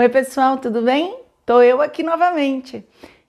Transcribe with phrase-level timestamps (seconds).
[0.00, 1.18] Oi, pessoal, tudo bem?
[1.44, 2.86] Tô eu aqui novamente.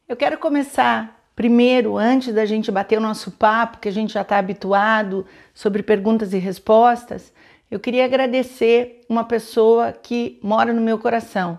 [0.07, 4.21] Eu quero começar primeiro, antes da gente bater o nosso papo, que a gente já
[4.21, 7.33] está habituado sobre perguntas e respostas,
[7.71, 11.57] eu queria agradecer uma pessoa que mora no meu coração.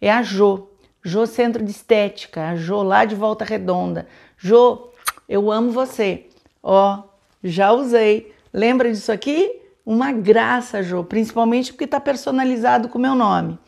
[0.00, 0.68] É a Jo,
[1.04, 4.06] Jo Centro de Estética, a Jo lá de Volta Redonda.
[4.38, 4.90] Jo,
[5.28, 6.28] eu amo você.
[6.62, 7.02] Ó,
[7.42, 8.32] já usei.
[8.52, 9.60] Lembra disso aqui?
[9.84, 13.58] Uma graça, Jo, principalmente porque está personalizado com o meu nome.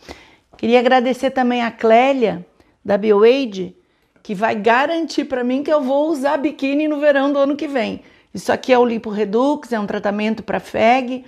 [0.65, 2.47] Queria agradecer também a Clélia,
[2.83, 3.77] da BioAid,
[4.23, 7.69] que vai garantir para mim que eu vou usar biquíni no verão do ano que
[7.69, 8.01] vem.
[8.33, 11.27] Isso aqui é o Lipo Redux, é um tratamento para FEG.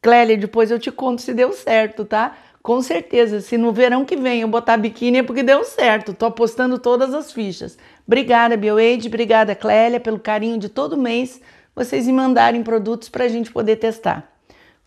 [0.00, 2.36] Clélia, depois eu te conto se deu certo, tá?
[2.62, 6.14] Com certeza, se no verão que vem eu botar biquíni é porque deu certo.
[6.14, 7.76] Tô apostando todas as fichas.
[8.06, 11.40] Obrigada, BioAid, obrigada, Clélia, pelo carinho de todo mês
[11.74, 14.32] vocês me mandarem produtos para a gente poder testar.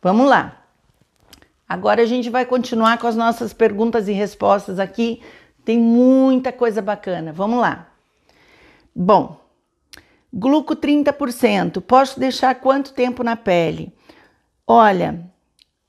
[0.02, 0.67] Vamos lá.
[1.68, 5.22] Agora a gente vai continuar com as nossas perguntas e respostas aqui.
[5.66, 7.34] Tem muita coisa bacana.
[7.34, 7.90] Vamos lá.
[8.96, 9.38] Bom,
[10.34, 11.82] gluco 30%.
[11.82, 13.94] Posso deixar quanto tempo na pele?
[14.66, 15.30] Olha,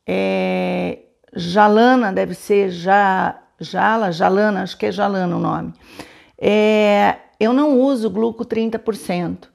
[0.06, 0.98] é,
[1.34, 5.72] Jalana deve ser já, Jala, Jalana, acho que é Jalana o nome.
[6.36, 9.48] É, eu não uso gluco 30%.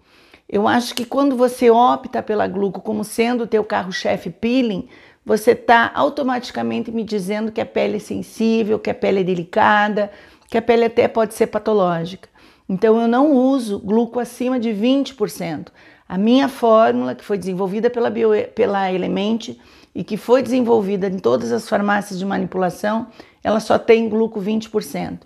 [0.48, 4.88] Eu acho que quando você opta pela gluco como sendo o teu carro-chefe peeling,
[5.26, 10.12] você está automaticamente me dizendo que a pele é sensível, que a pele é delicada,
[10.50, 12.30] que a pele até pode ser patológica.
[12.68, 15.68] Então eu não uso gluco acima de 20%.
[16.08, 19.56] A minha fórmula, que foi desenvolvida pela, Bio, pela Element
[19.96, 23.08] e que foi desenvolvida em todas as farmácias de manipulação,
[23.44, 25.20] ela só tem gluco 20%.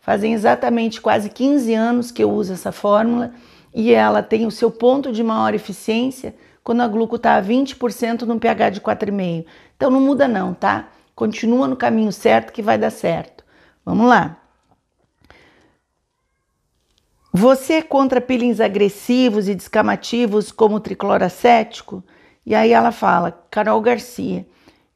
[0.00, 3.32] Fazem exatamente quase 15 anos que eu uso essa fórmula
[3.74, 8.22] e ela tem o seu ponto de maior eficiência quando a gluco está a 20%
[8.22, 9.44] no pH de 4,5.
[9.76, 10.88] Então não muda não, tá?
[11.14, 13.44] Continua no caminho certo que vai dar certo.
[13.84, 14.38] Vamos lá.
[17.32, 22.04] Você é contra peelings agressivos e descamativos como o tricloracético?
[22.44, 24.46] E aí ela fala, Carol Garcia,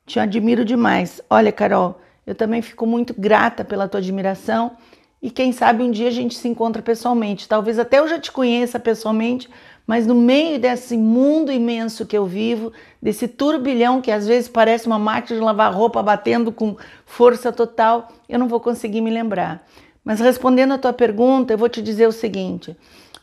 [0.04, 1.20] te admiro demais.
[1.30, 4.76] Olha, Carol, eu também fico muito grata pela tua admiração
[5.22, 7.48] e quem sabe um dia a gente se encontra pessoalmente.
[7.48, 9.48] Talvez até eu já te conheça pessoalmente,
[9.86, 14.86] mas no meio desse mundo imenso que eu vivo, desse turbilhão que às vezes parece
[14.86, 19.64] uma máquina de lavar roupa batendo com força total, eu não vou conseguir me lembrar.
[20.04, 22.76] Mas respondendo a tua pergunta, eu vou te dizer o seguinte: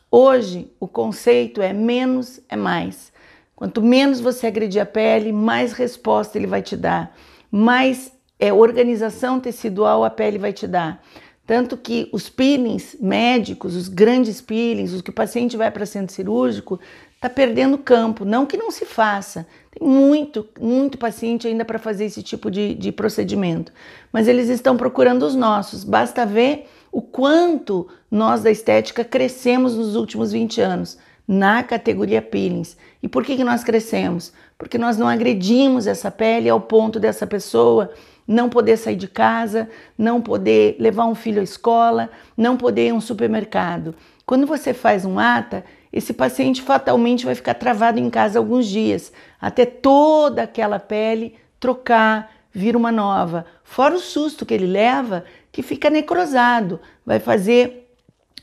[0.09, 3.11] hoje o conceito é menos é mais.
[3.55, 7.15] Quanto menos você agredir a pele, mais resposta ele vai te dar,
[7.51, 11.01] mais é, organização tecidual a pele vai te dar.
[11.45, 16.15] Tanto que os peelings médicos, os grandes peelings, os que o paciente vai para centro
[16.15, 16.79] cirúrgico,
[17.15, 18.23] está perdendo campo.
[18.23, 22.73] Não que não se faça, tem muito, muito paciente ainda para fazer esse tipo de,
[22.75, 23.73] de procedimento,
[24.11, 25.83] mas eles estão procurando os nossos.
[25.83, 32.77] Basta ver o quanto nós da estética crescemos nos últimos 20 anos na categoria peelings.
[33.01, 34.33] E por que, que nós crescemos?
[34.57, 37.91] Porque nós não agredimos essa pele ao ponto dessa pessoa
[38.27, 42.91] não poder sair de casa, não poder levar um filho à escola, não poder ir
[42.91, 43.95] a um supermercado.
[44.25, 49.11] Quando você faz um ATA, esse paciente fatalmente vai ficar travado em casa alguns dias,
[49.39, 53.45] até toda aquela pele trocar, vir uma nova.
[53.63, 57.83] Fora o susto que ele leva, que fica necrosado, vai fazer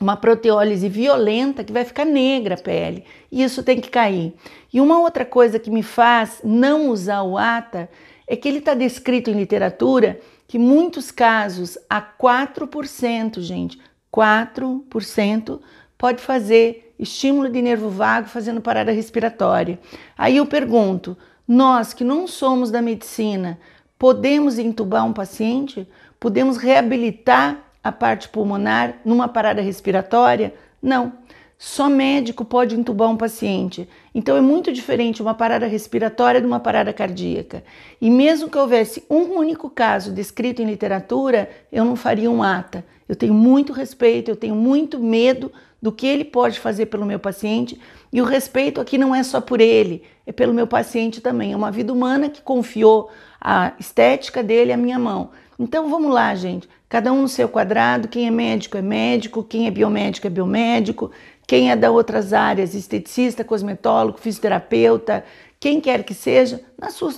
[0.01, 3.05] uma proteólise violenta que vai ficar negra a pele.
[3.31, 4.35] E isso tem que cair.
[4.73, 7.89] E uma outra coisa que me faz não usar o ATA
[8.31, 13.77] é que ele está descrito em literatura que muitos casos, a 4%, gente,
[14.15, 15.61] 4%
[15.99, 19.81] pode fazer estímulo de nervo vago fazendo parada respiratória.
[20.17, 23.59] Aí eu pergunto, nós que não somos da medicina,
[23.99, 25.89] podemos entubar um paciente?
[26.21, 30.55] Podemos reabilitar a parte pulmonar numa parada respiratória?
[30.81, 31.15] Não.
[31.63, 33.87] Só médico pode entubar um paciente.
[34.15, 37.63] Então é muito diferente uma parada respiratória de uma parada cardíaca.
[38.01, 42.83] E mesmo que houvesse um único caso descrito em literatura, eu não faria um ata.
[43.07, 45.53] Eu tenho muito respeito, eu tenho muito medo
[45.83, 47.79] do que ele pode fazer pelo meu paciente.
[48.11, 51.53] E o respeito aqui não é só por ele, é pelo meu paciente também.
[51.53, 55.29] É uma vida humana que confiou a estética dele à minha mão.
[55.59, 56.67] Então vamos lá, gente.
[56.89, 58.09] Cada um no seu quadrado.
[58.09, 61.11] Quem é médico é médico, quem é biomédico é biomédico,
[61.51, 65.25] quem é da outras áreas, esteticista, cosmetólogo, fisioterapeuta,
[65.59, 66.61] quem quer que seja,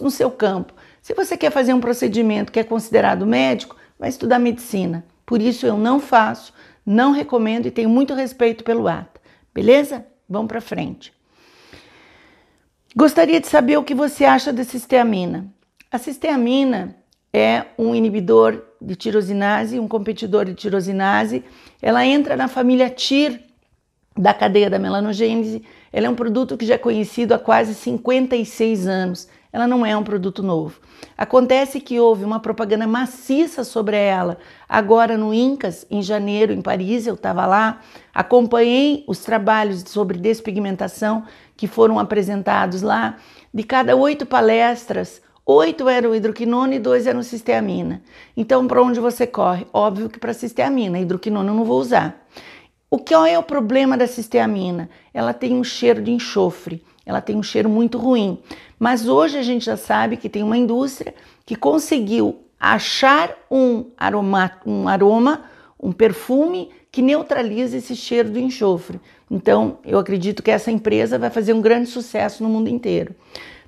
[0.00, 0.72] no seu campo.
[1.02, 5.04] Se você quer fazer um procedimento que é considerado médico, vai estudar medicina.
[5.26, 6.54] Por isso eu não faço,
[6.86, 9.20] não recomendo e tenho muito respeito pelo ATA.
[9.52, 10.06] Beleza?
[10.26, 11.12] Vamos para frente.
[12.96, 15.46] Gostaria de saber o que você acha da cisteamina.
[15.90, 16.96] A cisteamina
[17.34, 21.44] é um inibidor de tirosinase, um competidor de tirosinase.
[21.82, 23.51] Ela entra na família TIR
[24.16, 25.62] da cadeia da melanogênese.
[25.92, 29.28] Ela é um produto que já é conhecido há quase 56 anos.
[29.52, 30.80] Ela não é um produto novo.
[31.16, 37.06] Acontece que houve uma propaganda maciça sobre ela agora no Incas, em janeiro, em Paris.
[37.06, 37.80] Eu estava lá,
[38.14, 41.24] acompanhei os trabalhos sobre despigmentação
[41.54, 43.16] que foram apresentados lá.
[43.52, 48.02] De cada oito palestras, oito eram hidroquinona e dois eram cisteamina.
[48.34, 49.66] Então, para onde você corre?
[49.70, 52.26] Óbvio que para cisteamina, hidroquinona eu não vou usar.
[52.92, 54.90] O que é o problema da cisteamina?
[55.14, 58.38] Ela tem um cheiro de enxofre, ela tem um cheiro muito ruim.
[58.78, 61.14] Mas hoje a gente já sabe que tem uma indústria
[61.46, 65.44] que conseguiu achar um aroma, um, aroma,
[65.82, 69.00] um perfume que neutraliza esse cheiro do enxofre.
[69.30, 73.14] Então, eu acredito que essa empresa vai fazer um grande sucesso no mundo inteiro.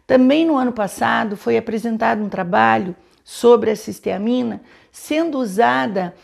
[0.06, 2.94] Também no ano passado foi apresentado um trabalho
[3.24, 4.60] sobre a cisteamina
[4.92, 6.14] sendo usada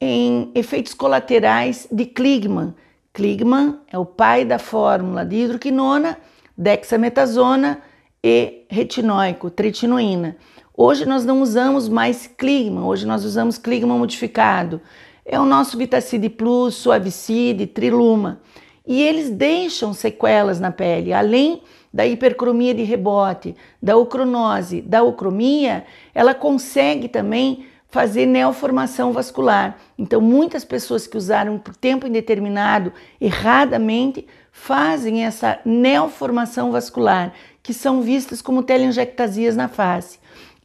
[0.00, 2.74] em efeitos colaterais de Kligman.
[3.12, 6.18] Kligman é o pai da fórmula de hidroquinona,
[6.56, 7.82] dexametasona
[8.22, 10.36] e retinóico, tretinoína.
[10.76, 14.80] Hoje nós não usamos mais Kligman, hoje nós usamos Kligman modificado.
[15.24, 18.40] É o nosso Vitacid Plus, Suavicid, Triluma.
[18.86, 21.62] E eles deixam sequelas na pele, além
[21.92, 25.84] da hipercromia de rebote, da ocronose, da ocromia,
[26.14, 29.78] ela consegue também fazer neoformação vascular.
[29.98, 37.32] Então, muitas pessoas que usaram por tempo indeterminado erradamente fazem essa neoformação vascular,
[37.62, 40.18] que são vistas como telangiectasias na face.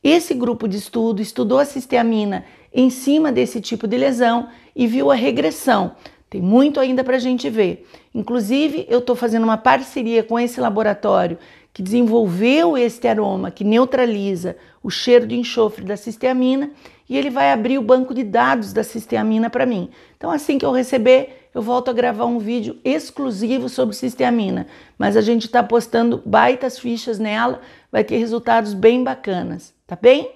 [0.04, 2.44] Esse grupo de estudo estudou a cisteamina
[2.74, 5.96] em cima desse tipo de lesão e viu a regressão.
[6.30, 7.88] Tem muito ainda para a gente ver.
[8.14, 11.38] Inclusive, eu estou fazendo uma parceria com esse laboratório
[11.74, 16.72] que desenvolveu este aroma que neutraliza o cheiro de enxofre da cisteamina
[17.10, 19.90] e ele vai abrir o banco de dados da cisteamina para mim.
[20.16, 24.68] Então, assim que eu receber, eu volto a gravar um vídeo exclusivo sobre cisteamina,
[24.98, 27.60] mas a gente está postando baitas fichas nela,
[27.92, 30.32] vai ter resultados bem bacanas, tá bem?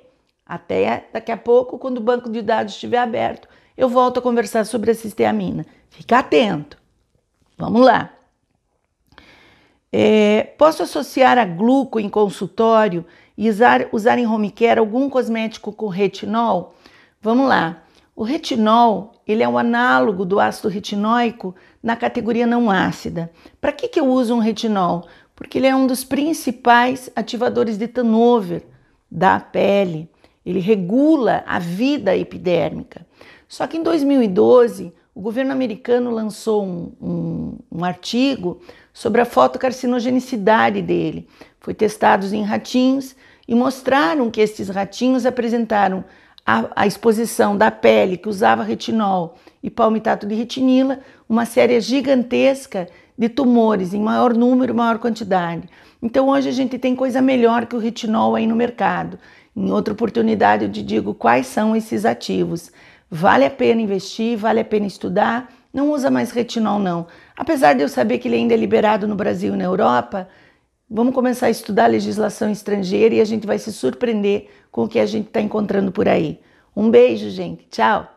[0.45, 3.47] Até daqui a pouco, quando o banco de dados estiver aberto,
[3.77, 5.65] eu volto a conversar sobre a cisteamina.
[5.89, 6.77] Fica atento.
[7.57, 8.16] Vamos lá.
[9.91, 13.05] É, posso associar a gluco em consultório
[13.37, 16.75] e usar, usar em home care algum cosmético com retinol?
[17.21, 17.83] Vamos lá.
[18.15, 21.53] O retinol ele é o análogo do ácido retinóico
[21.83, 23.31] na categoria não ácida.
[23.59, 25.07] Para que, que eu uso um retinol?
[25.35, 28.63] Porque ele é um dos principais ativadores de turnover
[29.11, 30.09] da pele.
[30.45, 33.05] Ele regula a vida epidérmica.
[33.47, 38.61] Só que em 2012 o governo americano lançou um, um, um artigo
[38.93, 41.27] sobre a fotocarcinogenicidade dele.
[41.59, 43.15] Foi testados em ratinhos
[43.47, 46.05] e mostraram que esses ratinhos apresentaram
[46.45, 52.87] a, a, exposição da pele que usava retinol e palmitato de retinila, uma série gigantesca
[53.17, 55.67] de tumores em maior número, maior quantidade.
[55.99, 59.17] Então hoje a gente tem coisa melhor que o retinol aí no mercado.
[59.55, 62.71] Em outra oportunidade eu te digo quais são esses ativos.
[63.09, 65.51] Vale a pena investir, vale a pena estudar.
[65.73, 67.07] Não usa mais retinol, não.
[67.35, 70.27] Apesar de eu saber que ele ainda é liberado no Brasil e na Europa,
[70.89, 74.87] vamos começar a estudar a legislação estrangeira e a gente vai se surpreender com o
[74.87, 76.39] que a gente está encontrando por aí.
[76.75, 77.67] Um beijo, gente.
[77.69, 78.16] Tchau!